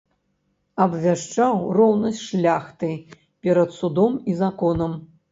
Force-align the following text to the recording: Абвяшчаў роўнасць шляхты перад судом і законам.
Абвяшчаў 0.83 1.59
роўнасць 1.79 2.21
шляхты 2.29 2.89
перад 3.49 3.75
судом 3.81 4.17
і 4.33 4.39
законам. 4.41 4.97